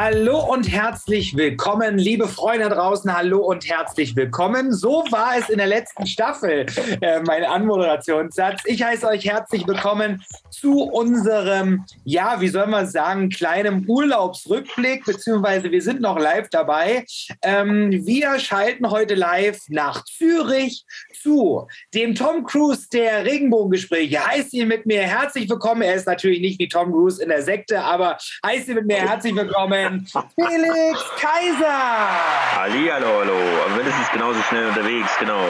[0.00, 3.12] Hallo und herzlich willkommen, liebe Freunde draußen.
[3.12, 4.72] Hallo und herzlich willkommen.
[4.72, 6.66] So war es in der letzten Staffel,
[7.00, 8.62] äh, mein Anmoderationssatz.
[8.66, 15.72] Ich heiße euch herzlich willkommen zu unserem, ja, wie soll man sagen, kleinen Urlaubsrückblick, beziehungsweise
[15.72, 17.04] wir sind noch live dabei.
[17.42, 20.84] Ähm, wir schalten heute live nach Zürich
[21.22, 24.24] zu dem Tom Cruise der Regenbogengespräche.
[24.26, 25.82] Heißt ihn mit mir herzlich willkommen.
[25.82, 28.96] Er ist natürlich nicht wie Tom Cruise in der Sekte, aber heißt ihn mit mir
[28.96, 30.06] herzlich willkommen.
[30.34, 32.60] Felix Kaiser.
[32.60, 33.20] Halli, hallo.
[33.20, 35.44] Aber mindestens genauso schnell unterwegs, genau.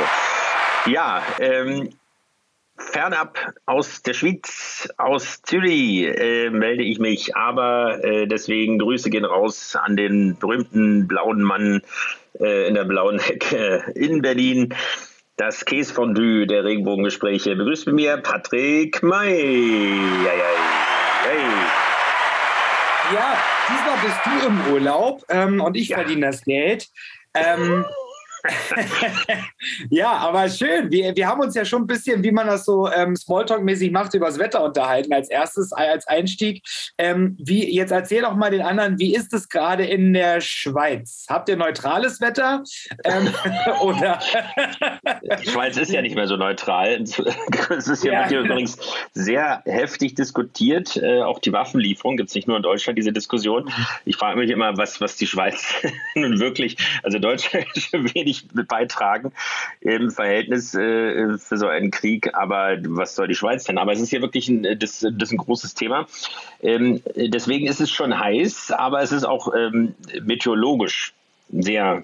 [0.87, 1.91] Ja, ähm,
[2.79, 9.25] fernab aus der Schweiz, aus Zürich äh, melde ich mich, aber äh, deswegen Grüße gehen
[9.25, 11.83] raus an den berühmten blauen Mann
[12.41, 14.75] äh, in der blauen Hecke in Berlin.
[15.39, 17.55] Das Käsefondue der Regenbogengespräche.
[17.55, 19.95] Begrüßt mit mir Patrick May.
[20.25, 20.69] Ja, ja, ja.
[23.15, 25.99] Ja, diesmal bist du im Urlaub ähm, und ich ja.
[25.99, 26.89] verdiene das Geld.
[27.35, 27.85] Ähm,
[29.91, 30.91] ja, aber schön.
[30.91, 34.15] Wir, wir haben uns ja schon ein bisschen, wie man das so ähm, Smalltalk-mäßig macht,
[34.15, 36.63] über das Wetter unterhalten als erstes, als Einstieg.
[36.99, 41.27] Ähm, wie, jetzt erzähl doch mal den anderen, wie ist es gerade in der Schweiz?
[41.29, 42.63] Habt ihr neutrales Wetter?
[43.05, 43.29] Ähm,
[43.81, 44.19] oder?
[45.43, 47.03] Die Schweiz ist ja nicht mehr so neutral.
[47.71, 48.41] Es ist ja, ja.
[48.41, 48.79] übrigens
[49.13, 50.97] sehr heftig diskutiert.
[50.97, 53.71] Äh, auch die Waffenlieferung gibt es nicht nur in Deutschland, diese Diskussion.
[54.05, 55.75] Ich frage mich immer, was, was die Schweiz
[56.15, 59.33] nun wirklich, also Deutschland ist wenig wenig beitragen
[59.81, 62.35] im Verhältnis äh, für so einen Krieg.
[62.35, 63.79] Aber was soll die Schweiz denn?
[63.79, 66.07] Aber es ist ja wirklich ein, das, das ist ein großes Thema.
[66.63, 71.15] Ähm, deswegen ist es schon heiß, aber es ist auch ähm, meteorologisch
[71.51, 72.03] sehr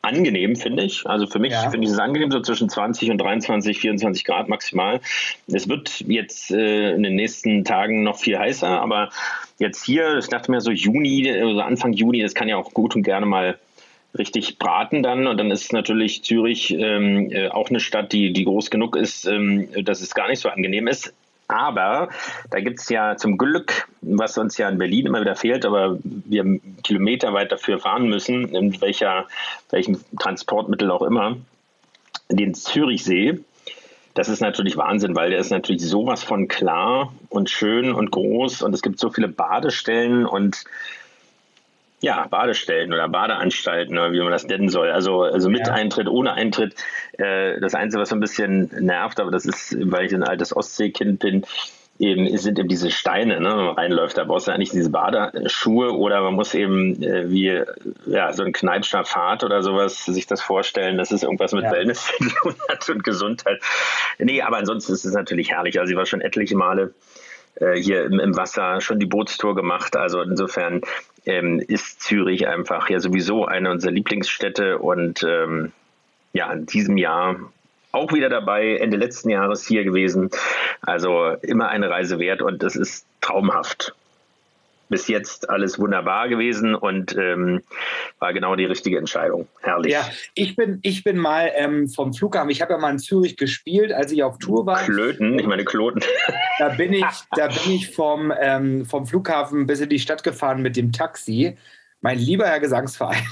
[0.00, 1.06] angenehm, finde ich.
[1.06, 1.70] Also für mich ja.
[1.70, 5.00] finde ich es angenehm, so zwischen 20 und 23, 24 Grad maximal.
[5.46, 9.10] Es wird jetzt äh, in den nächsten Tagen noch viel heißer, aber
[9.58, 12.96] jetzt hier, ich dachte mir so Juni, also Anfang Juni, das kann ja auch gut
[12.96, 13.58] und gerne mal
[14.16, 15.26] richtig braten dann.
[15.26, 19.26] Und dann ist natürlich Zürich ähm, äh, auch eine Stadt, die, die groß genug ist,
[19.26, 21.14] ähm, dass es gar nicht so angenehm ist.
[21.48, 22.08] Aber
[22.50, 25.98] da gibt es ja zum Glück, was uns ja in Berlin immer wieder fehlt, aber
[26.02, 29.26] wir Kilometer weit dafür fahren müssen, in welcher,
[29.70, 31.36] welchem Transportmittel auch immer,
[32.30, 33.40] den Zürichsee.
[34.14, 38.62] Das ist natürlich Wahnsinn, weil der ist natürlich sowas von klar und schön und groß
[38.62, 40.64] und es gibt so viele Badestellen und
[42.02, 44.90] ja, Badestellen oder Badeanstalten oder wie man das nennen soll.
[44.90, 45.72] Also, also mit ja.
[45.72, 46.74] Eintritt, ohne Eintritt.
[47.16, 50.54] Äh, das Einzige, was so ein bisschen nervt, aber das ist, weil ich ein altes
[50.54, 51.46] Ostseekind bin,
[52.00, 53.50] eben sind eben diese Steine, ne?
[53.50, 57.62] wenn man reinläuft, da brauchst du eigentlich diese Badeschuhe oder man muss eben äh, wie
[58.06, 61.70] ja, so ein Kneipscher Pfad oder sowas sich das vorstellen, dass es irgendwas mit ja.
[61.70, 62.10] Wellness
[62.88, 63.60] und Gesundheit.
[64.18, 65.78] Nee, aber ansonsten ist es natürlich herrlich.
[65.78, 66.92] Also ich war schon etliche Male
[67.56, 69.94] äh, hier im, im, Wasser schon die Bootstour gemacht.
[69.94, 70.80] Also insofern
[71.26, 75.72] ähm, ist Zürich einfach ja sowieso eine unserer Lieblingsstädte und ähm,
[76.32, 77.36] ja, in diesem Jahr
[77.92, 80.30] auch wieder dabei, Ende letzten Jahres hier gewesen.
[80.80, 83.94] Also immer eine Reise wert und es ist traumhaft
[84.92, 87.62] bis jetzt alles wunderbar gewesen und ähm,
[88.20, 89.48] war genau die richtige Entscheidung.
[89.62, 89.90] Herrlich.
[89.90, 93.36] Ja, ich bin, ich bin mal ähm, vom Flughafen, ich habe ja mal in Zürich
[93.36, 94.84] gespielt, als ich auf Tour war.
[94.84, 96.02] Klöten, ich meine Kloten.
[96.58, 97.04] Da bin ich,
[97.34, 101.56] da bin ich vom, ähm, vom Flughafen bis in die Stadt gefahren mit dem Taxi
[102.02, 103.22] mein lieber Herr Gesangsverein.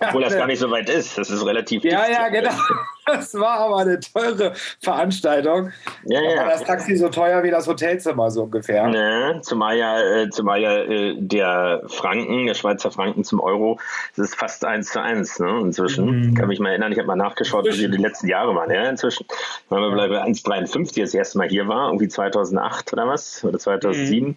[0.00, 1.18] Obwohl das gar nicht so weit ist.
[1.18, 2.52] Das ist relativ Ja, ja, genau.
[3.06, 5.72] Das war aber eine teure Veranstaltung.
[6.04, 6.36] Ja, ja.
[6.38, 8.88] War das Taxi so teuer wie das Hotelzimmer so ungefähr.
[8.88, 13.78] Ne, zumal ja, äh, zumal ja äh, der Franken, der Schweizer Franken zum Euro,
[14.16, 16.30] das ist fast eins zu eins ne, inzwischen.
[16.30, 16.34] Mhm.
[16.34, 18.70] Kann mich mal erinnern, ich habe mal nachgeschaut, wie die letzten Jahre waren.
[18.70, 19.26] Ja, inzwischen
[19.68, 24.28] waren wir bei 1,53 das erste Mal hier war, irgendwie 2008 oder was, oder 2007.
[24.28, 24.36] Mhm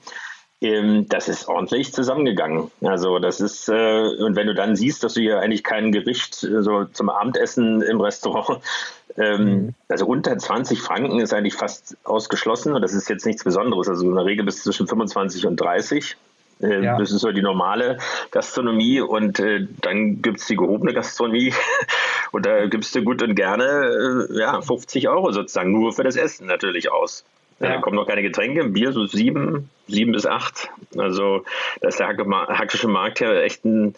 [0.60, 2.72] das ist ordentlich zusammengegangen.
[2.82, 6.44] Also das ist, äh, und wenn du dann siehst, dass du hier eigentlich kein Gericht
[6.44, 8.60] äh, so zum Abendessen im Restaurant,
[9.18, 9.74] ähm, mhm.
[9.88, 13.88] also unter 20 Franken ist eigentlich fast ausgeschlossen und das ist jetzt nichts Besonderes.
[13.88, 16.18] Also in der Regel bis zwischen 25 und 30.
[16.60, 16.98] Äh, ja.
[16.98, 18.00] Das ist so die normale
[18.32, 21.54] Gastronomie und äh, dann gibt es die gehobene Gastronomie
[22.32, 26.16] und da gibst du gut und gerne äh, ja, 50 Euro sozusagen nur für das
[26.16, 27.24] Essen natürlich aus.
[27.60, 27.74] Ja.
[27.74, 30.70] Da kommen noch keine Getränke, Bier so sieben, sieben bis acht.
[30.96, 31.44] Also
[31.82, 33.96] da ist der hackische Markt ja echt ein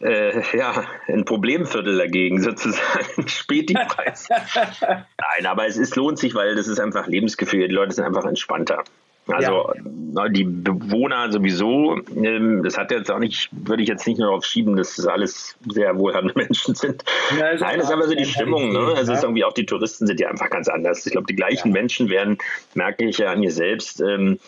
[0.00, 3.28] äh, ja, ein Problemviertel dagegen sozusagen.
[3.28, 4.28] Späti-Preis.
[4.80, 7.68] Nein, aber es ist, lohnt sich, weil das ist einfach Lebensgefühl.
[7.68, 8.82] Die Leute sind einfach entspannter.
[9.26, 9.72] Also
[10.16, 10.28] ja.
[10.28, 14.44] die Bewohner sowieso, ähm, das hat jetzt auch nicht, würde ich jetzt nicht nur darauf
[14.44, 17.04] schieben, dass das alles sehr wohlhabende Menschen sind.
[17.38, 18.72] Ja, also Nein, das ist aber so die Stimmung.
[18.72, 18.94] Ne?
[18.96, 19.18] Also ja.
[19.18, 21.06] ist irgendwie auch die Touristen sind ja einfach ganz anders.
[21.06, 22.38] Ich glaube, die gleichen Menschen werden,
[22.74, 24.38] merke ich ja an mir selbst, ähm,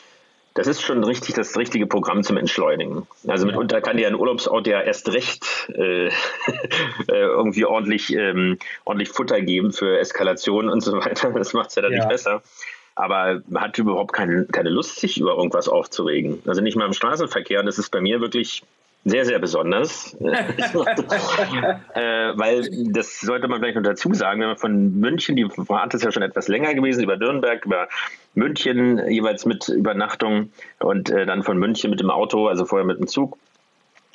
[0.53, 3.07] das ist schon richtig das richtige Programm zum Entschleunigen.
[3.27, 5.45] Also mitunter kann dir ein Urlaubsort ja erst recht
[5.75, 6.11] äh, äh,
[7.09, 11.31] irgendwie ordentlich, ähm, ordentlich Futter geben für Eskalation und so weiter.
[11.31, 12.43] Das macht es ja dann nicht besser
[12.97, 16.43] aber hat überhaupt keine, keine Lust, sich über irgendwas aufzuregen.
[16.47, 17.61] Also nicht mal im Straßenverkehr.
[17.61, 18.63] Und das ist bei mir wirklich
[19.05, 20.15] sehr, sehr besonders.
[20.21, 20.27] äh,
[22.35, 26.03] weil das sollte man vielleicht noch dazu sagen, wenn man von München, die Fahrt ist
[26.05, 27.87] ja schon etwas länger gewesen, über Nürnberg, über
[28.35, 30.51] München jeweils mit Übernachtung
[30.81, 33.39] und äh, dann von München mit dem Auto, also vorher mit dem Zug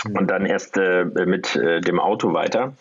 [0.04, 0.18] mhm.
[0.18, 2.74] und dann erst äh, mit äh, dem Auto weiter.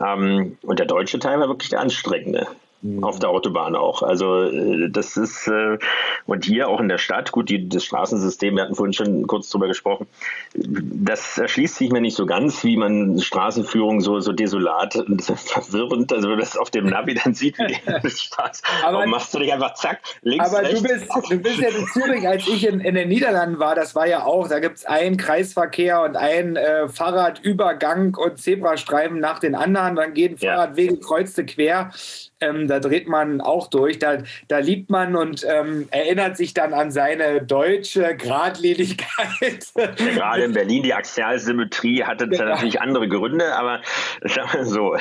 [0.00, 2.46] Ähm, und der deutsche Teil war wirklich der anstrengende.
[2.82, 3.04] Mhm.
[3.04, 4.02] Auf der Autobahn auch.
[4.02, 5.76] Also äh, das ist äh,
[6.24, 9.50] und hier auch in der Stadt, gut, die, das Straßensystem, wir hatten vorhin schon kurz
[9.50, 10.06] drüber gesprochen,
[10.54, 16.10] das erschließt sich mir nicht so ganz, wie man Straßenführung so, so desolat und verwirrend,
[16.10, 18.62] also wenn man das auf dem Navi dann sieht, wie das Spaß.
[18.82, 20.82] Aber Warum machst du dich einfach zack, links, Aber rechts.
[20.82, 23.94] Du, bist, du bist ja in Zürich, als ich in, in den Niederlanden war, das
[23.94, 29.38] war ja auch, da gibt es einen Kreisverkehr und einen äh, Fahrradübergang und Zebrastreifen nach
[29.38, 31.00] den anderen, dann gehen Fahrradwege ja.
[31.00, 31.90] kreuzte quer
[32.40, 33.98] ähm, da dreht man auch durch.
[33.98, 39.66] Da, da liebt man und ähm, erinnert sich dann an seine deutsche Gradlinigkeit.
[39.96, 42.44] Gerade in Berlin, die Axialsymmetrie hatte genau.
[42.46, 43.80] natürlich andere Gründe, aber
[44.62, 44.96] so,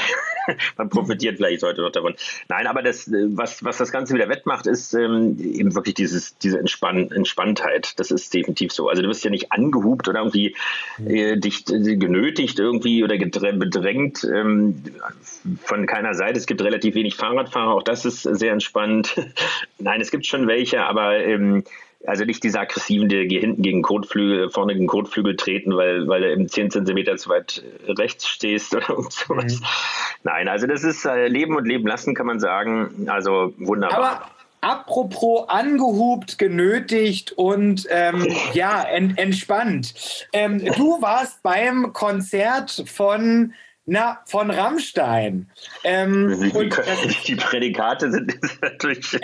[0.77, 2.15] man profitiert vielleicht heute noch davon.
[2.49, 6.59] Nein, aber das, was, was das Ganze wieder wettmacht, ist ähm, eben wirklich dieses, diese
[6.59, 7.97] Entspann Entspanntheit.
[7.97, 8.89] Das ist definitiv so.
[8.89, 10.55] Also du wirst ja nicht angehubt oder irgendwie
[11.05, 14.83] äh, dich äh, genötigt irgendwie oder bedrängt ähm,
[15.63, 16.37] von keiner Seite.
[16.37, 19.15] Es gibt relativ wenig Fahrrad Fahrradfahrer, auch das ist sehr entspannt.
[19.79, 21.63] Nein, es gibt schon welche, aber ähm,
[22.07, 26.31] also nicht diese aggressiven, die hinten gegen Kotflügel, vorne gegen Kotflügel treten, weil, weil du
[26.31, 29.59] eben 10 cm zu weit rechts stehst oder sowas.
[29.59, 29.65] Mhm.
[30.23, 33.07] Nein, also das ist äh, Leben und Leben lassen, kann man sagen.
[33.09, 33.97] Also wunderbar.
[33.97, 34.31] Aber
[34.61, 40.27] Apropos angehubt, genötigt und ähm, ja, ent, entspannt.
[40.33, 43.53] Ähm, du warst beim Konzert von
[43.85, 45.49] na, von Rammstein.
[45.83, 46.81] Ähm, die, und,
[47.27, 49.13] die Prädikate sind natürlich.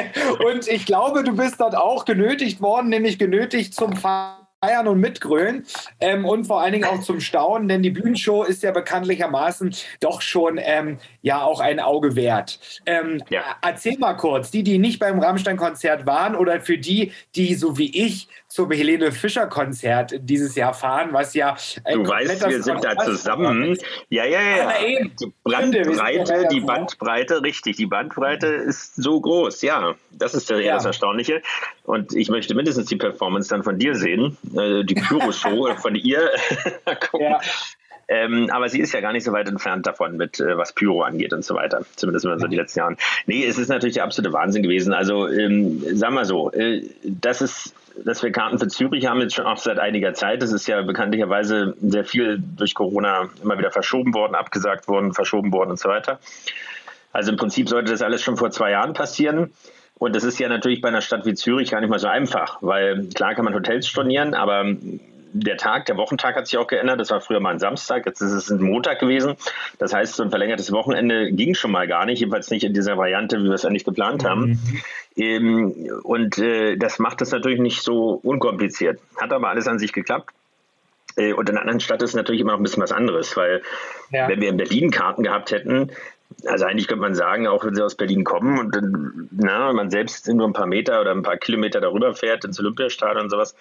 [0.46, 5.64] und ich glaube, du bist dort auch genötigt worden, nämlich genötigt zum Feiern und Mitgrölen
[6.00, 10.20] ähm, und vor allen Dingen auch zum Staunen, denn die Bühnenshow ist ja bekanntlichermaßen doch
[10.20, 12.58] schon ähm, ja auch ein Auge wert.
[12.84, 13.42] Ähm, ja.
[13.62, 17.96] Erzähl mal kurz, die, die nicht beim Rammstein-Konzert waren oder für die, die so wie
[17.96, 21.56] ich zum Helene Fischer-Konzert dieses Jahr fahren, was ja
[21.92, 23.76] Du weißt, wir sind da zusammen.
[24.08, 24.56] Ja, ja, ja.
[24.56, 29.94] ja die Bandbreite, die Bandbreite, richtig, die Bandbreite ist so groß, ja.
[30.10, 30.74] Das ist ja.
[30.74, 31.42] das Erstaunliche.
[31.84, 36.30] Und ich möchte mindestens die Performance dann von dir sehen, äh, die Pyro-Show von ihr
[37.18, 37.40] Ja.
[38.08, 41.02] Ähm, aber sie ist ja gar nicht so weit entfernt davon, mit äh, was Pyro
[41.02, 41.82] angeht und so weiter.
[41.96, 42.96] Zumindest mal so die letzten Jahre.
[43.26, 44.94] Nee, es ist natürlich der absolute Wahnsinn gewesen.
[44.94, 47.74] Also, ähm, sagen wir so, äh, das ist
[48.04, 50.42] dass wir Karten für Zürich haben jetzt schon auch seit einiger Zeit.
[50.42, 55.52] Das ist ja bekanntlicherweise sehr viel durch Corona immer wieder verschoben worden, abgesagt worden, verschoben
[55.52, 56.20] worden und so weiter.
[57.12, 59.52] Also im Prinzip sollte das alles schon vor zwei Jahren passieren.
[59.98, 62.58] Und das ist ja natürlich bei einer Stadt wie Zürich gar nicht mal so einfach,
[62.60, 64.64] weil klar kann man Hotels stornieren, aber
[65.32, 67.00] der Tag, der Wochentag hat sich auch geändert.
[67.00, 69.34] Das war früher mal ein Samstag, jetzt ist es ein Montag gewesen.
[69.78, 72.96] Das heißt, so ein verlängertes Wochenende ging schon mal gar nicht, jedenfalls nicht in dieser
[72.96, 74.50] Variante, wie wir es eigentlich geplant haben.
[74.50, 74.82] Mhm.
[75.16, 79.00] Ähm, und äh, das macht es natürlich nicht so unkompliziert.
[79.16, 80.32] Hat aber alles an sich geklappt.
[81.16, 83.62] Äh, und in einer anderen Stadt ist natürlich immer noch ein bisschen was anderes, weil
[84.10, 84.28] ja.
[84.28, 85.90] wenn wir in Berlin Karten gehabt hätten,
[86.46, 89.90] also eigentlich könnte man sagen, auch wenn sie aus Berlin kommen und dann, na, man
[89.90, 93.54] selbst nur ein paar Meter oder ein paar Kilometer darüber fährt ins Olympiastadion und sowas,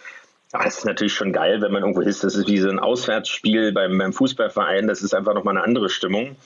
[0.54, 2.24] Ach, das ist natürlich schon geil, wenn man irgendwo ist.
[2.24, 4.88] Das ist wie so ein Auswärtsspiel beim, beim Fußballverein.
[4.88, 6.38] Das ist einfach nochmal eine andere Stimmung.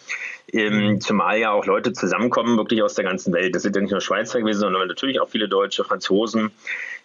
[0.52, 3.54] Ähm, zumal ja auch Leute zusammenkommen, wirklich aus der ganzen Welt.
[3.54, 6.52] Das sind ja nicht nur Schweizer gewesen, sondern natürlich auch viele Deutsche, Franzosen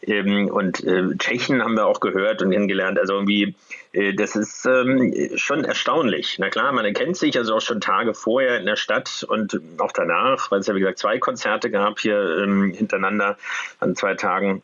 [0.03, 2.99] ähm, und äh, Tschechen haben wir auch gehört und kennengelernt.
[2.99, 3.55] Also irgendwie,
[3.93, 6.37] äh, das ist ähm, schon erstaunlich.
[6.39, 9.93] Na klar, man erkennt sich also auch schon Tage vorher in der Stadt und auch
[9.93, 13.37] danach, weil es ja wie gesagt zwei Konzerte gab hier ähm, hintereinander
[13.81, 14.63] an zwei Tagen.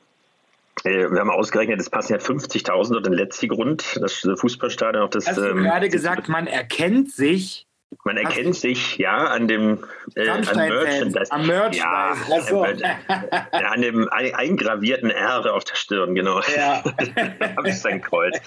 [0.85, 5.05] Äh, wir haben ausgerechnet, es passen ja 50.000 dort in Letzigrund, das Fußballstadion.
[5.05, 7.67] Auch das, Hast du ähm, gerade gesagt, man erkennt sich?
[8.05, 9.85] Man erkennt sich, ja, an dem
[10.17, 11.31] äh, an Merchandise.
[11.31, 11.79] Am Merchandise.
[11.79, 12.63] Ja, also.
[13.53, 16.41] an dem eingravierten R auf der Stirn, genau.
[16.57, 16.83] Ja.
[17.39, 18.41] da habe ich sein Kreuz.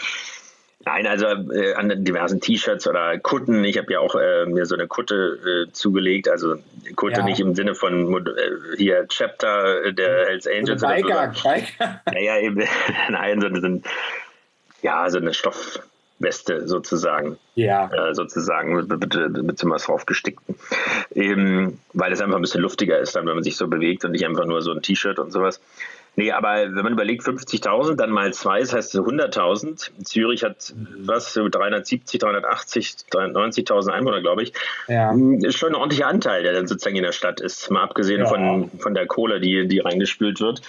[0.85, 3.63] Nein, also äh, an diversen T-Shirts oder Kutten.
[3.63, 6.29] Ich habe ja auch äh, mir so eine Kutte äh, zugelegt.
[6.29, 6.57] Also
[6.95, 7.25] Kutte ja.
[7.25, 10.83] nicht im Sinne von äh, hier Chapter äh, der Hells Angels.
[10.83, 11.49] Oder Biker, so.
[11.49, 12.01] Biker.
[12.13, 12.63] Ja, ja, eben.
[13.09, 13.81] Nein, so eine,
[14.83, 17.39] ja, so eine Stoffweste sozusagen.
[17.55, 17.89] Ja.
[17.91, 20.55] Äh, sozusagen mit, mit, mit so was draufgestickten.
[21.15, 24.11] Eben, weil es einfach ein bisschen luftiger ist, dann, wenn man sich so bewegt und
[24.11, 25.59] nicht einfach nur so ein T-Shirt und sowas.
[26.15, 30.03] Nee, aber wenn man überlegt, 50.000, dann mal zwei, das heißt 100.000.
[30.03, 34.53] Zürich hat was, 370, 380, 390.000 Einwohner, glaube ich.
[34.87, 35.11] Ja.
[35.11, 38.21] Hm, ist schon ein ordentlicher Anteil, der dann sozusagen in der Stadt ist, mal abgesehen
[38.21, 38.27] ja.
[38.27, 40.61] von, von der Kohle, die, die reingespült wird.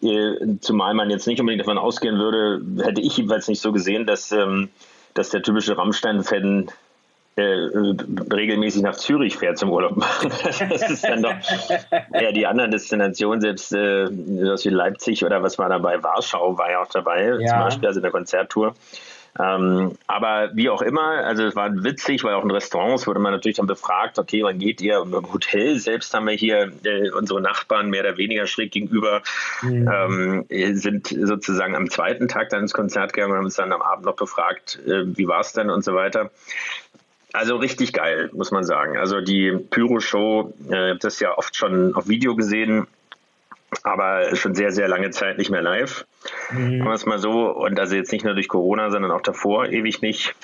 [0.00, 4.06] Äh, zumal man jetzt nicht unbedingt davon ausgehen würde, hätte ich jedenfalls nicht so gesehen,
[4.06, 4.68] dass, ähm,
[5.14, 6.70] dass der typische Rammstein-Fan
[7.36, 10.30] äh, regelmäßig nach Zürich fährt zum Urlaub machen.
[10.70, 11.34] das ist dann doch
[12.20, 16.82] ja die anderen Destinationen, selbst äh, wie Leipzig oder was war dabei, Warschau war ja
[16.82, 17.48] auch dabei, ja.
[17.48, 18.74] zum Beispiel, also in der Konzerttour.
[19.38, 23.32] Ähm, aber wie auch immer, also es war witzig, weil auch in Restaurants wurde man
[23.32, 25.00] natürlich dann befragt, okay, wann geht ihr?
[25.00, 29.22] Und im Hotel selbst haben wir hier äh, unsere Nachbarn mehr oder weniger schräg gegenüber,
[29.62, 29.90] mhm.
[29.90, 33.80] ähm, sind sozusagen am zweiten Tag dann ins Konzert gegangen und haben uns dann am
[33.80, 36.30] Abend noch befragt, äh, wie war es denn und so weiter.
[37.32, 38.98] Also richtig geil, muss man sagen.
[38.98, 42.86] Also die Pyro-Show, äh, das ja oft schon auf Video gesehen,
[43.82, 46.04] aber schon sehr, sehr lange Zeit nicht mehr live.
[46.50, 46.78] Mhm.
[46.78, 47.50] Sagen wir es mal so.
[47.50, 50.34] Und also jetzt nicht nur durch Corona, sondern auch davor ewig nicht.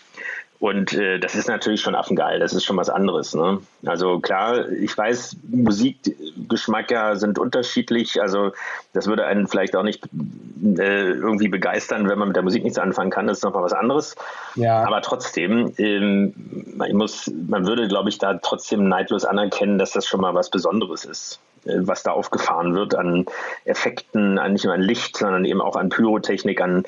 [0.60, 3.32] Und äh, das ist natürlich schon affengeil, das ist schon was anderes.
[3.32, 3.60] Ne?
[3.86, 8.20] Also klar, ich weiß, Musikgeschmäcker sind unterschiedlich.
[8.20, 8.50] Also
[8.92, 12.78] das würde einen vielleicht auch nicht äh, irgendwie begeistern, wenn man mit der Musik nichts
[12.78, 13.28] anfangen kann.
[13.28, 14.16] Das ist nochmal was anderes.
[14.56, 14.82] Ja.
[14.84, 16.34] Aber trotzdem, ähm,
[16.76, 20.50] man, muss, man würde, glaube ich, da trotzdem neidlos anerkennen, dass das schon mal was
[20.50, 23.26] Besonderes ist äh, was da aufgefahren wird an
[23.64, 26.84] Effekten, an nicht nur an Licht, sondern eben auch an Pyrotechnik, an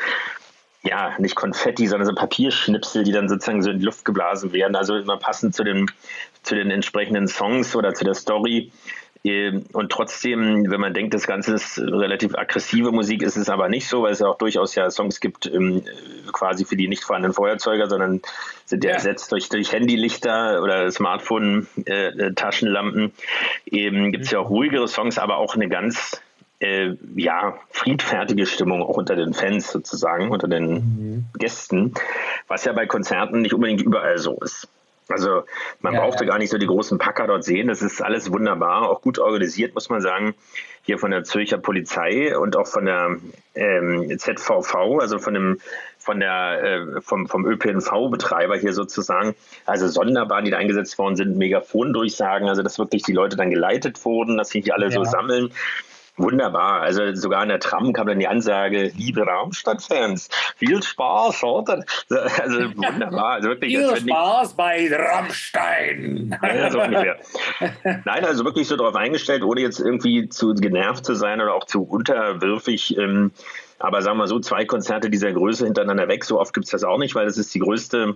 [0.83, 4.77] ja, nicht Konfetti, sondern so Papierschnipsel, die dann sozusagen so in die Luft geblasen werden.
[4.77, 5.91] Also immer passend zu den,
[6.43, 8.73] zu den entsprechenden Songs oder zu der Story.
[9.23, 13.69] Ähm, und trotzdem, wenn man denkt, das Ganze ist relativ aggressive Musik, ist es aber
[13.69, 15.83] nicht so, weil es auch durchaus ja Songs gibt, ähm,
[16.33, 18.23] quasi für die nicht vorhandenen Feuerzeuger, sondern
[18.65, 18.97] sind ja, ja.
[18.97, 23.13] ersetzt durch, durch Handylichter oder Smartphone-Taschenlampen.
[23.67, 26.23] Äh, Eben gibt es ja auch ruhigere Songs, aber auch eine ganz
[26.61, 31.25] äh, ja, friedfertige Stimmung auch unter den Fans sozusagen, unter den mhm.
[31.39, 31.95] Gästen,
[32.49, 34.69] was ja bei Konzerten nicht unbedingt überall so ist.
[35.09, 35.43] Also
[35.81, 36.31] man ja, brauchte ja.
[36.31, 37.69] gar nicht so die großen Packer dort sehen.
[37.69, 40.35] Das ist alles wunderbar, auch gut organisiert, muss man sagen.
[40.83, 43.17] Hier von der Zürcher Polizei und auch von der
[43.55, 45.59] ähm, ZVV, also von dem
[45.99, 49.35] von der äh, vom, vom ÖPNV-Betreiber hier sozusagen.
[49.67, 54.03] Also Sonderbahnen, die da eingesetzt worden sind, Megafondurchsagen, also dass wirklich die Leute dann geleitet
[54.05, 54.93] wurden, dass sich hier alle ja.
[54.93, 55.53] so sammeln.
[56.23, 56.83] Wunderbar.
[56.83, 61.85] Also sogar in der Tram kam dann die Ansage, liebe Raumstadtfans, viel Spaß, oder?
[62.09, 63.31] Also wunderbar.
[63.35, 66.39] Also wirklich, viel Spaß bei Rammstein.
[66.43, 67.17] Ja, so ungefähr.
[68.05, 71.65] Nein, also wirklich so darauf eingestellt, ohne jetzt irgendwie zu genervt zu sein oder auch
[71.65, 72.99] zu unterwürfig.
[72.99, 73.33] Ähm,
[73.79, 76.85] aber sagen wir so, zwei Konzerte dieser Größe hintereinander weg, so oft gibt es das
[76.85, 78.15] auch nicht, weil das ist die größte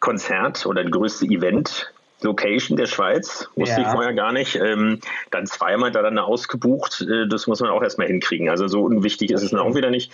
[0.00, 3.86] Konzert oder die größte Event Location der Schweiz, wusste ja.
[3.86, 4.56] ich vorher gar nicht.
[4.56, 8.48] Ähm, dann zweimal da dann ausgebucht, äh, das muss man auch erstmal hinkriegen.
[8.48, 10.12] Also so unwichtig ist es dann auch wieder nicht.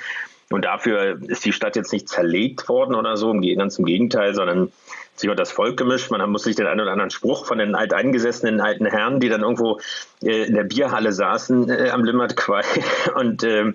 [0.50, 4.70] Und dafür ist die Stadt jetzt nicht zerlegt worden oder so, ganz im Gegenteil, sondern
[5.16, 6.10] sich hat das Volk gemischt.
[6.10, 9.42] Man muss sich den einen oder anderen Spruch von den alteingesessenen alten Herren, die dann
[9.42, 9.78] irgendwo
[10.22, 12.62] äh, in der Bierhalle saßen äh, am Limmat Quai
[13.14, 13.72] und äh,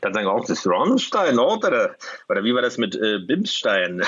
[0.00, 1.96] dann sagen auch, das ist Ronstein, oder?
[2.28, 4.02] Oder wie war das mit äh, Bimstein?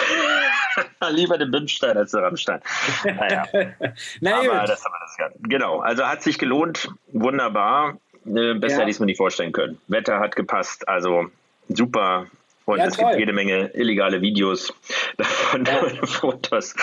[1.10, 2.60] Lieber den Bimstein als den Rammstein.
[3.04, 3.44] Naja.
[4.20, 4.68] Na Aber gut.
[4.68, 5.36] das haben wir das gehabt.
[5.40, 7.98] Genau, also hat sich gelohnt, wunderbar.
[8.24, 8.78] Besser ja.
[8.78, 9.78] hätte ich es mir nicht vorstellen können.
[9.86, 11.30] Wetter hat gepasst, also
[11.68, 12.26] super
[12.66, 13.08] und ja, es toll.
[13.08, 14.72] gibt jede Menge illegale Videos
[15.18, 15.84] davon, ja.
[16.06, 16.74] Fotos.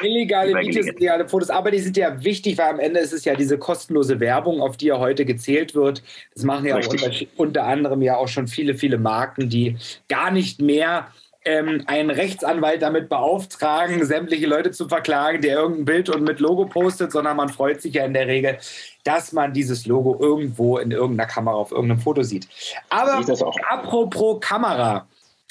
[0.00, 3.34] Illegale Videos, illegale Fotos, aber die sind ja wichtig, weil am Ende ist es ja
[3.34, 6.02] diese kostenlose Werbung, auf die ja heute gezählt wird.
[6.34, 9.76] Das machen ja unter, unter, anderem ja auch schon viele, viele Marken, die
[10.08, 11.08] gar nicht mehr
[11.44, 16.66] ähm, einen Rechtsanwalt damit beauftragen, sämtliche Leute zu verklagen, der irgendein Bild und mit Logo
[16.66, 18.58] postet, sondern man freut sich ja in der Regel,
[19.04, 22.48] dass man dieses Logo irgendwo in irgendeiner Kamera auf irgendeinem Foto sieht.
[22.88, 23.22] Aber
[23.68, 25.06] apropos Kamera,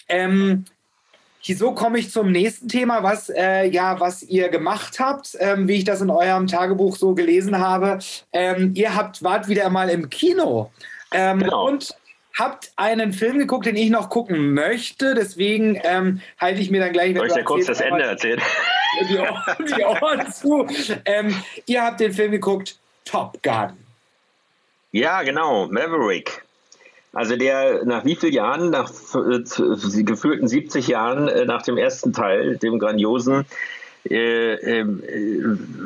[0.08, 0.66] ähm,
[1.42, 5.76] so komme ich zum nächsten Thema, was, äh, ja, was ihr gemacht habt, ähm, wie
[5.76, 8.00] ich das in eurem Tagebuch so gelesen habe.
[8.32, 10.72] Ähm, ihr habt, wart wieder mal im Kino
[11.12, 11.68] ähm, genau.
[11.68, 11.94] und
[12.38, 15.14] habt einen Film geguckt, den ich noch gucken möchte.
[15.16, 17.16] Deswegen ähm, halte ich mir dann gleich.
[17.16, 18.42] Soll ich dir kurz das Ende erzählen?
[19.10, 20.68] Die Ohren, die Ohren zu.
[21.06, 21.36] Ähm,
[21.66, 23.74] ihr habt den Film geguckt, Top Gun.
[24.92, 26.44] Ja, genau, Maverick.
[27.12, 32.14] Also der nach wie vielen Jahren, nach äh, gefühlten 70 Jahren äh, nach dem ersten
[32.14, 33.46] Teil, dem grandiosen
[34.10, 34.86] äh, äh,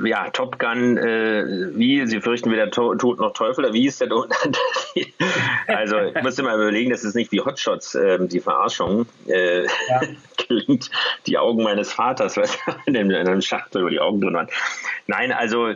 [0.05, 1.45] ja, Top Gun, äh,
[1.75, 4.09] wie, Sie fürchten weder Tod noch Teufel, wie ist der
[5.67, 10.01] Also, ich muss immer überlegen, das ist nicht wie Hotshots, ähm, die Verarschung äh, ja.
[10.37, 10.89] klingt,
[11.27, 14.49] die Augen meines Vaters, was in einem Schachtel über die Augen drin waren.
[15.05, 15.73] Nein, also,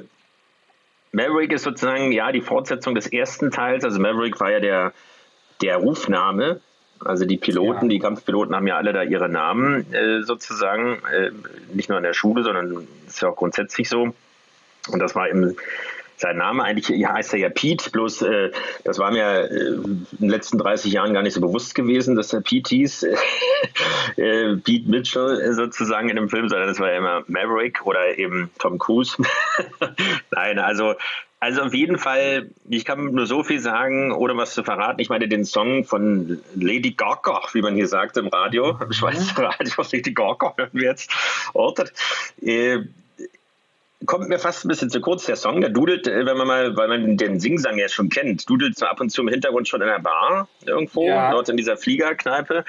[1.12, 4.94] Maverick ist sozusagen, ja, die Fortsetzung des ersten Teils, also Maverick war ja der,
[5.62, 6.62] der Rufname
[7.06, 7.90] also die Piloten, ja.
[7.90, 11.32] die Kampfpiloten haben ja alle da ihre Namen äh, sozusagen, äh,
[11.74, 14.14] nicht nur in der Schule, sondern ist ja auch grundsätzlich so.
[14.90, 15.56] Und das war eben
[16.22, 18.52] sein Name eigentlich ja, heißt er ja Pete, bloß äh,
[18.84, 22.32] das war mir äh, in den letzten 30 Jahren gar nicht so bewusst gewesen, dass
[22.32, 23.04] er Pete hieß,
[24.18, 28.52] äh, Pete Mitchell sozusagen in dem Film, sondern es war ja immer Maverick oder eben
[28.60, 29.18] Tom Cruise.
[30.32, 30.94] Nein, also
[31.42, 35.02] also auf jeden Fall, ich kann nur so viel sagen, ohne was zu verraten.
[35.02, 39.38] Ich meine, den Song von Lady Gaga, wie man hier sagt im Radio, im Schweizer
[39.44, 41.12] Radio, Lady Gaga hören wir jetzt
[41.54, 41.94] ortet.
[42.44, 42.82] Äh,
[44.06, 45.62] kommt mir fast ein bisschen zu kurz, der Song.
[45.62, 48.86] Der dudelt, äh, wenn man mal, weil man den Singsang ja schon kennt, dudelt so
[48.86, 51.32] ab und zu im Hintergrund schon in der Bar irgendwo, ja.
[51.32, 52.66] dort in dieser Fliegerkneipe.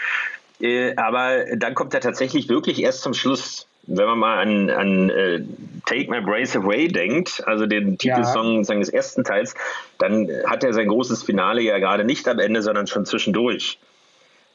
[0.62, 5.10] Äh, aber dann kommt er tatsächlich wirklich erst zum Schluss wenn man mal an, an
[5.10, 5.38] uh,
[5.86, 8.64] Take My Brace Away denkt, also den Titelsong ja.
[8.64, 9.54] seines ersten Teils,
[9.98, 13.78] dann hat er sein großes Finale ja gerade nicht am Ende, sondern schon zwischendurch.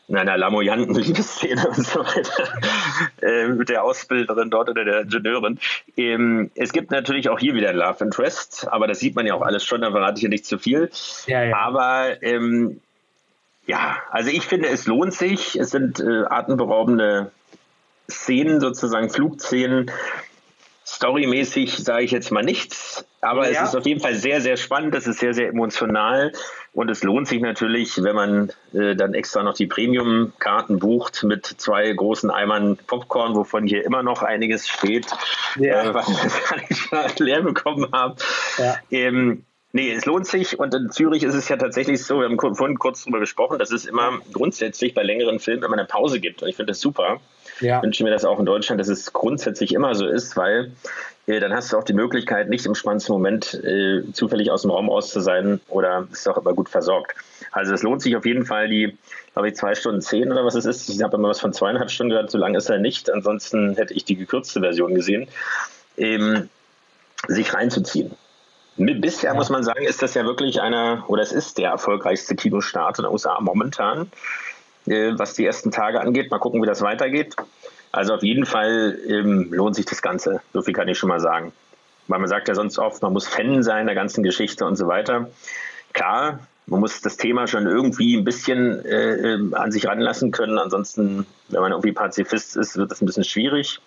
[0.09, 2.61] In einer lamoyanten Liebesszene und so weiter
[3.21, 5.59] äh, mit der Ausbilderin dort oder der Ingenieurin.
[5.97, 9.41] Ähm, es gibt natürlich auch hier wieder Love Interest, aber das sieht man ja auch
[9.41, 10.89] alles schon, da verrate ich ja nicht zu viel.
[11.25, 11.57] Ja, ja.
[11.57, 12.79] Aber ähm,
[13.65, 15.57] ja, also ich finde, es lohnt sich.
[15.59, 17.31] Es sind äh, atemberaubende
[18.09, 19.91] Szenen, sozusagen Flugszenen.
[20.85, 23.61] Storymäßig sage ich jetzt mal nichts, aber ja.
[23.61, 26.31] es ist auf jeden Fall sehr, sehr spannend, es ist sehr, sehr emotional
[26.71, 31.45] und es lohnt sich natürlich, wenn man äh, dann extra noch die Premium-Karten bucht mit
[31.45, 35.07] zwei großen Eimern Popcorn, wovon hier immer noch einiges steht,
[35.57, 35.89] ja.
[35.89, 36.07] äh, was
[36.69, 38.15] ich gar nicht leer bekommen habe.
[38.57, 38.75] Ja.
[38.89, 42.39] Ähm, Nee, es lohnt sich und in Zürich ist es ja tatsächlich so, wir haben
[42.55, 46.41] vorhin kurz darüber gesprochen, dass es immer grundsätzlich bei längeren Filmen immer eine Pause gibt
[46.41, 47.19] und ich finde das super
[47.59, 47.81] ja.
[47.81, 50.71] wünsche mir das auch in Deutschland, dass es grundsätzlich immer so ist, weil
[51.27, 54.71] äh, dann hast du auch die Möglichkeit, nicht im spannendsten Moment äh, zufällig aus dem
[54.71, 57.15] Raum raus zu sein oder bist auch immer gut versorgt.
[57.51, 58.97] Also es lohnt sich auf jeden Fall, die,
[59.33, 60.89] glaube ich, zwei Stunden zehn oder was es ist.
[60.89, 63.11] Ich habe immer was von zweieinhalb Stunden gehört, so lang ist er nicht.
[63.11, 65.27] Ansonsten hätte ich die gekürzte Version gesehen,
[65.97, 66.49] ähm,
[67.27, 68.11] sich reinzuziehen.
[68.77, 69.35] Bisher ja.
[69.35, 73.05] muss man sagen, ist das ja wirklich einer, oder es ist der erfolgreichste Kinostart in
[73.05, 74.11] den USA momentan.
[74.87, 76.31] Äh, was die ersten Tage angeht.
[76.31, 77.35] Mal gucken, wie das weitergeht.
[77.91, 80.41] Also auf jeden Fall ähm, lohnt sich das Ganze.
[80.53, 81.51] So viel kann ich schon mal sagen.
[82.07, 84.87] Weil man sagt ja sonst oft, man muss Fan sein der ganzen Geschichte und so
[84.87, 85.29] weiter.
[85.93, 90.57] Klar, man muss das Thema schon irgendwie ein bisschen äh, ähm, an sich ranlassen können.
[90.57, 93.79] Ansonsten, wenn man irgendwie Pazifist ist, wird das ein bisschen schwierig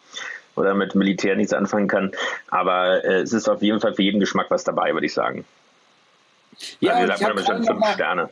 [0.56, 2.12] oder mit Militär nichts anfangen kann.
[2.48, 5.44] Aber äh, es ist auf jeden Fall für jeden Geschmack was dabei, würde ich sagen.
[6.80, 8.28] Ja, also, ich habe schon fünf Sterne.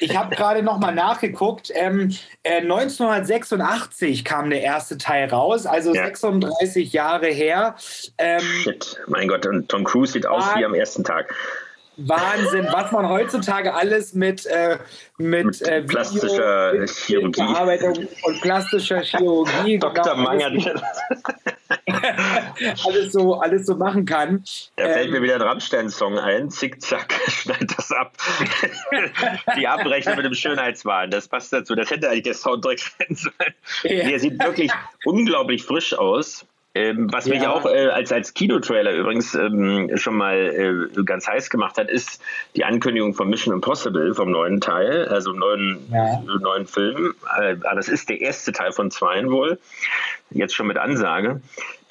[0.00, 1.70] Ich habe gerade noch mal nachgeguckt.
[1.74, 6.04] Ähm, äh, 1986 kam der erste Teil raus, also ja.
[6.04, 7.76] 36 Jahre her.
[8.18, 11.34] Ähm, Shit, mein Gott, und Tom Cruise sieht aus wie am ersten Tag.
[12.08, 14.78] Wahnsinn, was man heutzutage alles mit, äh,
[15.18, 20.02] mit, mit äh, plastischer Video, Chirurgie Bearbeitung und plastischer Chirurgie Dr.
[20.02, 20.50] Genau, Manger,
[22.86, 24.44] alles, so, alles so machen kann.
[24.76, 26.50] Da ähm, fällt mir wieder ein Rammstein-Song ein.
[26.50, 28.16] Zickzack, schneid das ab.
[29.56, 31.74] Die Abrechnung mit dem Schönheitswahn, das passt dazu.
[31.74, 33.54] Das hätte eigentlich der Soundtrack sein sollen.
[33.82, 34.08] Ja.
[34.08, 34.72] Der sieht wirklich
[35.04, 36.46] unglaublich frisch aus.
[36.72, 37.34] Ähm, was ja.
[37.34, 41.90] mich auch äh, als, als Kinotrailer übrigens ähm, schon mal äh, ganz heiß gemacht hat,
[41.90, 42.22] ist
[42.54, 46.20] die Ankündigung von Mission Impossible vom neuen Teil, also neuen, ja.
[46.20, 47.14] neuen Film.
[47.40, 49.58] Äh, das ist der erste Teil von zweien wohl,
[50.30, 51.40] jetzt schon mit Ansage.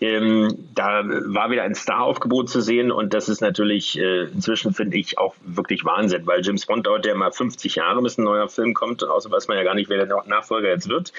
[0.01, 4.95] Ähm, da war wieder ein Star-Aufgebot zu sehen und das ist natürlich äh, inzwischen, finde
[4.95, 8.47] ich, auch wirklich Wahnsinn, weil James Bond dauert ja mal 50 Jahre, bis ein neuer
[8.47, 11.11] Film kommt, außer weiß man ja gar nicht, wer der Nachfolger jetzt wird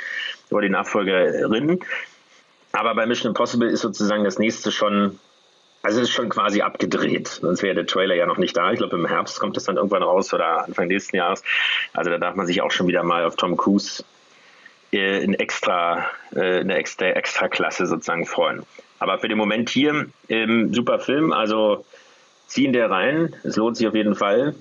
[0.51, 1.81] oder die Nachfolgerin.
[2.73, 5.19] Aber bei Mission Impossible ist sozusagen das nächste schon,
[5.83, 7.29] also es ist schon quasi abgedreht.
[7.29, 8.71] Sonst wäre der Trailer ja noch nicht da.
[8.73, 11.43] Ich glaube, im Herbst kommt es dann irgendwann raus oder Anfang nächsten Jahres.
[11.93, 14.05] Also da darf man sich auch schon wieder mal auf Tom Cruise
[14.93, 18.65] äh, in extra, äh, eine extra, extra Klasse sozusagen freuen.
[18.99, 21.33] Aber für den Moment hier ähm, super Film.
[21.33, 21.85] Also
[22.47, 23.35] ziehen der rein.
[23.45, 24.55] Es lohnt sich auf jeden Fall.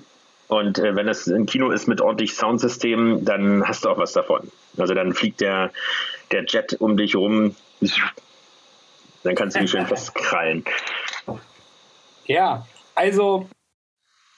[0.48, 4.12] Und äh, wenn es ein Kino ist mit ordentlich Soundsystem, dann hast du auch was
[4.12, 4.50] davon.
[4.76, 5.70] Also dann fliegt der,
[6.32, 7.54] der Jet um dich rum
[9.22, 10.64] dann kannst du ihn schön festkrallen.
[12.26, 13.48] Ja, also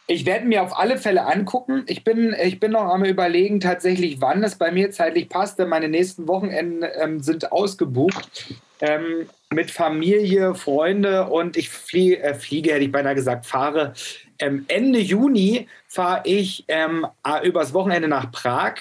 [0.08, 1.84] Ich werde mir auf alle Fälle angucken.
[1.86, 5.68] Ich bin, ich bin noch am Überlegen, tatsächlich, wann es bei mir zeitlich passt, denn
[5.68, 8.54] meine nächsten Wochenenden ähm, sind ausgebucht.
[8.80, 13.94] Ähm, mit Familie, Freunde und ich flie äh, fliege, hätte ich beinahe gesagt, fahre.
[14.40, 17.06] Ähm, Ende Juni fahre ich ähm,
[17.44, 18.74] übers Wochenende nach Prag.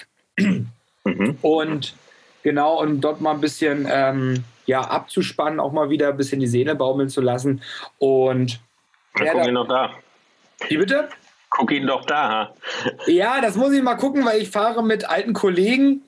[1.04, 1.38] Mhm.
[1.40, 1.94] Und
[2.42, 6.46] genau, und dort mal ein bisschen ähm, ja, abzuspannen, auch mal wieder ein bisschen die
[6.46, 7.62] Seele baumeln zu lassen.
[7.98, 8.60] Und
[9.18, 9.90] ja, gucken wir noch da.
[10.68, 11.08] Wie bitte?
[11.50, 12.54] Guck ihn doch da.
[13.06, 16.02] Ja, das muss ich mal gucken, weil ich fahre mit alten Kollegen.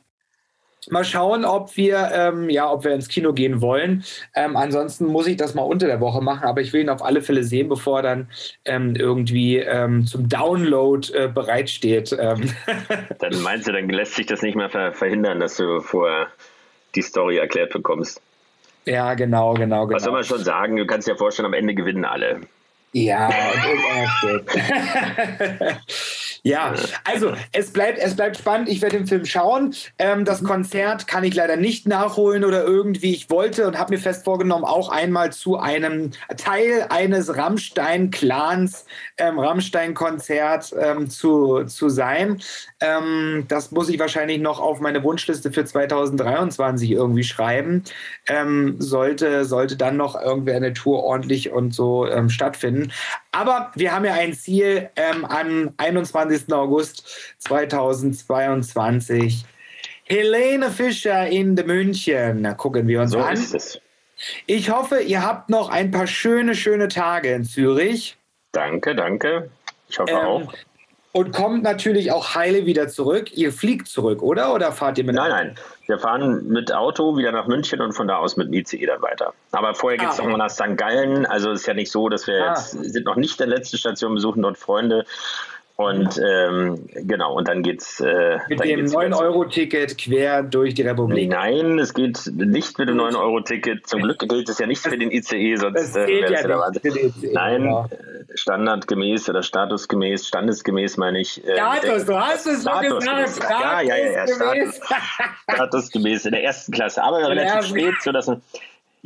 [0.91, 4.05] Mal schauen, ob wir, ähm, ja, ob wir ins Kino gehen wollen.
[4.35, 7.05] Ähm, ansonsten muss ich das mal unter der Woche machen, aber ich will ihn auf
[7.05, 8.29] alle Fälle sehen, bevor er dann
[8.65, 12.17] ähm, irgendwie ähm, zum Download äh, bereitsteht.
[12.19, 12.51] Ähm.
[13.19, 16.29] dann meinst du, dann lässt sich das nicht mehr ver verhindern, dass du vorher
[16.95, 18.21] die Story erklärt bekommst.
[18.87, 19.97] Ja, genau, genau, genau.
[19.97, 20.77] Was soll man schon sagen?
[20.77, 22.41] Du kannst dir vorstellen, am Ende gewinnen alle.
[22.93, 23.29] Ja,
[26.47, 28.69] ja, also es bleibt, es bleibt spannend.
[28.69, 29.75] Ich werde den Film schauen.
[29.99, 33.15] Ähm, das Konzert kann ich leider nicht nachholen oder irgendwie.
[33.15, 38.85] Ich wollte und habe mir fest vorgenommen, auch einmal zu einem Teil eines Rammstein-Clans,
[39.17, 42.43] ähm, Rammstein-Konzert ähm, zu, zu sein.
[42.81, 47.85] Ähm, das muss ich wahrscheinlich noch auf meine Wunschliste für 2023 irgendwie schreiben.
[48.29, 52.93] Ähm, sollte, sollte dann noch irgendwie eine Tour ordentlich und so ähm, stattfinden.
[53.35, 56.53] Aber wir haben ja ein Ziel ähm, am 21.
[56.53, 59.45] August 2022.
[60.05, 62.45] Helene Fischer in de München.
[62.45, 63.37] Da gucken wir uns so an.
[64.47, 68.17] Ich hoffe, ihr habt noch ein paar schöne, schöne Tage in Zürich.
[68.53, 69.51] Danke, danke.
[69.89, 70.53] Ich hoffe ähm, auch.
[71.17, 73.31] Und kommt natürlich auch heile wieder zurück.
[73.37, 74.53] Ihr fliegt zurück, oder?
[74.53, 75.55] Oder fahrt ihr mit Nein, nein.
[75.87, 79.01] Wir fahren mit Auto wieder nach München und von da aus mit dem ICE dann
[79.01, 79.33] weiter.
[79.53, 80.77] Aber vorher geht es ah, nochmal nach St.
[80.77, 81.25] Gallen.
[81.25, 82.49] Also es ist ja nicht so, dass wir ah.
[82.49, 85.07] jetzt sind noch nicht der letzte Station, besuchen dort Freunde.
[85.77, 87.99] Und ähm, genau, und dann geht's.
[87.99, 91.29] Äh, mit dann dem 9-Euro-Ticket quer durch die Republik.
[91.29, 93.85] Nein, es geht nicht mit dem 9-Euro-Ticket.
[93.85, 96.59] Zum Glück gilt es ja nicht für den ICE, sonst äh, wäre es ja der
[96.61, 96.97] Wahnsinn.
[96.97, 97.87] ICE, Nein, genau.
[97.91, 101.45] Äh, standardgemäß oder statusgemäß, standesgemäß meine ich.
[101.45, 103.41] Äh, Status, du hast es so gesagt.
[103.51, 104.27] Ja, ja, ja, ja.
[104.29, 104.81] Status,
[105.53, 108.43] statusgemäß in der ersten Klasse, aber relativ spät, sodass man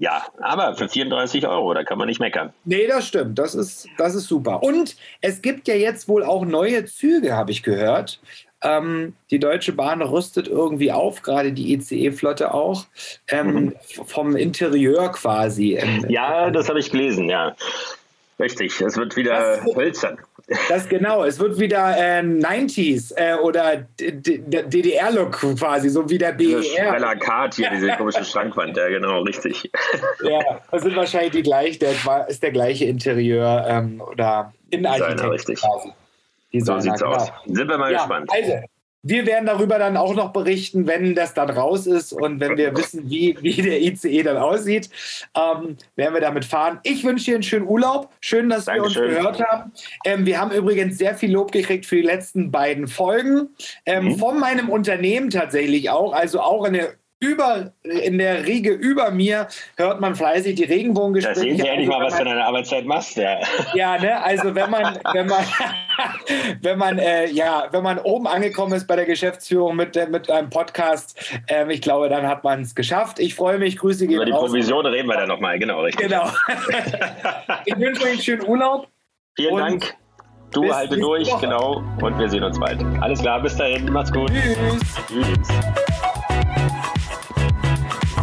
[0.01, 2.53] ja, aber für 34 Euro, da kann man nicht meckern.
[2.65, 3.37] Nee, das stimmt.
[3.37, 4.63] Das ist, das ist super.
[4.63, 8.21] Und es gibt ja jetzt wohl auch neue Züge, habe ich gehört.
[8.63, 12.87] Ähm, die Deutsche Bahn rüstet irgendwie auf, gerade die ECE-Flotte auch,
[13.27, 13.75] ähm, mhm.
[14.07, 15.81] vom Interieur quasi.
[16.09, 17.57] ja, das habe ich gelesen, ja.
[18.41, 20.19] Richtig, es wird wieder hölzern.
[20.69, 26.63] Das genau, es wird wieder äh, 90s äh, oder DDR-Look quasi, so wie der BER.
[26.63, 29.71] Schneller Kart hier, diese komische Schrankwand, ja genau, richtig.
[30.23, 35.93] Ja, das sind wahrscheinlich die gleichen, der ist der gleiche Interieur ähm, oder Innenarchitekt quasi.
[36.53, 37.15] Designer, so sieht's genau.
[37.15, 37.33] aus.
[37.47, 38.31] Sind wir mal ja, gespannt.
[38.33, 38.53] Also,
[39.03, 42.73] wir werden darüber dann auch noch berichten, wenn das dann raus ist und wenn wir
[42.77, 44.91] wissen, wie, wie der ICE dann aussieht,
[45.37, 46.81] ähm, werden wir damit fahren.
[46.83, 48.11] Ich wünsche dir einen schönen Urlaub.
[48.21, 49.03] Schön, dass Dankeschön.
[49.03, 49.73] wir uns gehört haben.
[50.05, 53.49] Ähm, wir haben übrigens sehr viel Lob gekriegt für die letzten beiden Folgen.
[53.87, 54.19] Ähm, mhm.
[54.19, 56.13] Von meinem Unternehmen tatsächlich auch.
[56.13, 61.35] Also auch eine über, in der Riege über mir hört man fleißig die Regenbogengespräche.
[61.35, 63.39] Da sehen Sie endlich mal, was du in deiner Arbeitszeit machst, ja.
[63.75, 65.45] Ja, ne, also wenn man, wenn man,
[66.63, 70.31] wenn man, äh, ja, wenn man oben angekommen ist bei der Geschäftsführung mit, äh, mit
[70.31, 73.19] einem Podcast, äh, ich glaube, dann hat man es geschafft.
[73.19, 74.47] Ich freue mich, Grüße gehen Über die raus.
[74.47, 76.09] Provision reden wir dann nochmal, genau, richtig.
[76.09, 76.29] Genau.
[77.65, 78.87] ich wünsche euch einen schönen Urlaub.
[79.35, 79.97] Vielen Dank.
[80.53, 81.47] Du halte durch, Woche.
[81.47, 81.83] genau.
[82.01, 82.83] Und wir sehen uns bald.
[83.01, 83.93] Alles klar, bis dahin.
[83.93, 84.31] Macht's gut.
[84.31, 84.95] Tschüss.
[85.09, 86.08] Tschüss.